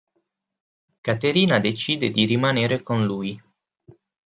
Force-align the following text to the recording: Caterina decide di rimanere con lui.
Caterina 1.03 1.59
decide 1.59 2.09
di 2.09 2.25
rimanere 2.25 2.81
con 2.81 3.05
lui. 3.05 3.39